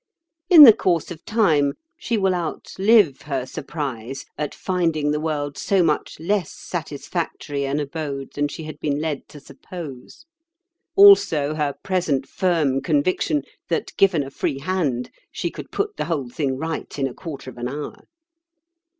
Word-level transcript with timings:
In 0.49 0.63
the 0.63 0.73
course 0.73 1.11
of 1.11 1.23
time 1.25 1.73
she 1.95 2.17
will 2.17 2.33
outlive 2.33 3.21
her 3.21 3.45
surprise 3.45 4.25
at 4.35 4.55
finding 4.55 5.11
the 5.11 5.19
world 5.19 5.59
so 5.59 5.83
much 5.83 6.19
less 6.19 6.51
satisfactory 6.51 7.65
an 7.65 7.79
abode 7.79 8.33
than 8.33 8.47
she 8.47 8.63
had 8.63 8.79
been 8.79 8.99
led 8.99 9.27
to 9.27 9.39
suppose—also 9.39 10.25
her 11.53 11.75
present 11.83 12.27
firm 12.27 12.81
conviction 12.81 13.43
that, 13.69 13.95
given 13.95 14.23
a 14.23 14.31
free 14.31 14.57
hand, 14.57 15.11
she 15.31 15.51
could 15.51 15.69
put 15.69 15.97
the 15.97 16.05
whole 16.05 16.29
thing 16.31 16.57
right 16.57 16.97
in 16.97 17.05
a 17.07 17.13
quarter 17.13 17.51
of 17.51 17.59
an 17.59 17.67
hour. 17.67 18.07